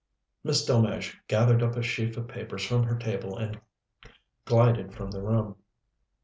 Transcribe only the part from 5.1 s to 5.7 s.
the room.